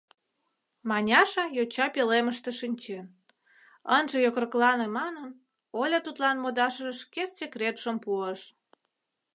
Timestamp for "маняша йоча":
0.89-1.87